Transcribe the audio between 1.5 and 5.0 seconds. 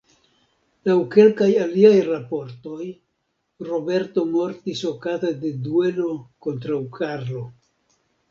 aliaj raportoj, Roberto mortis